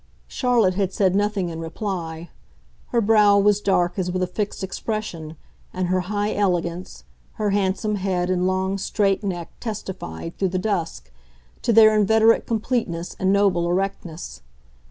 Charlotte 0.27 0.73
had 0.73 0.91
said 0.91 1.13
nothing 1.13 1.49
in 1.49 1.59
reply; 1.59 2.31
her 2.87 2.99
brow 3.01 3.37
was 3.37 3.61
dark 3.61 3.99
as 3.99 4.09
with 4.11 4.23
a 4.23 4.25
fixed 4.25 4.63
expression, 4.63 5.35
and 5.73 5.89
her 5.89 5.99
high 5.99 6.33
elegance, 6.33 7.03
her 7.33 7.51
handsome 7.51 7.97
head 7.97 8.27
and 8.31 8.47
long, 8.47 8.79
straight 8.79 9.23
neck 9.23 9.51
testified, 9.59 10.35
through 10.39 10.49
the 10.49 10.57
dusk, 10.57 11.11
to 11.61 11.71
their 11.71 11.95
inveterate 11.95 12.47
completeness 12.47 13.15
and 13.19 13.31
noble 13.31 13.69
erectness. 13.69 14.41